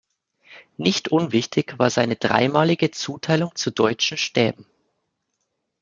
[0.77, 4.65] Nicht unwichtig war seine dreimalige Zuteilung zu deutschen Stäben.